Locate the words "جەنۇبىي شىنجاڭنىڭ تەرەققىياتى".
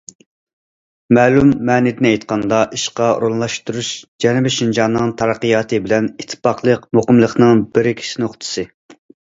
4.25-5.81